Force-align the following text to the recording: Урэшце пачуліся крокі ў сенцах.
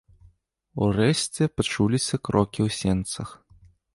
Урэшце 0.85 1.43
пачуліся 1.59 2.15
крокі 2.29 2.59
ў 2.67 2.69
сенцах. 2.79 3.29